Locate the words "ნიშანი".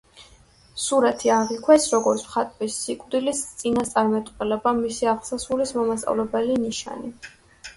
6.65-7.15